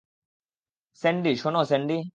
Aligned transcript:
Sandy, 1.03 1.31
শোনো 1.35 1.61
Sandy. 1.63 1.97